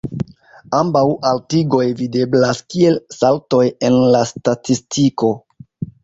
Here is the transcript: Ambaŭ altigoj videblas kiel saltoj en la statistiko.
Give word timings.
Ambaŭ 0.75 1.01
altigoj 1.31 1.83
videblas 1.99 2.61
kiel 2.75 2.97
saltoj 3.17 3.59
en 3.89 3.97
la 4.15 4.23
statistiko. 4.31 5.31